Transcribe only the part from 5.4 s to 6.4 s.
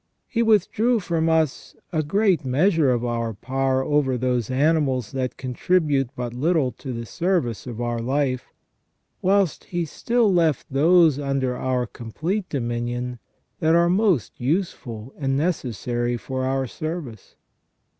tribute but